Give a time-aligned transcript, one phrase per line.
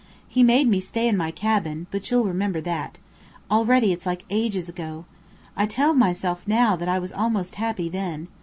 [0.27, 2.97] He made me stay in my cabin but you'll remember that.
[3.51, 5.05] Already it's like ages ago!
[5.55, 8.27] I tell myself now that I was almost happy then.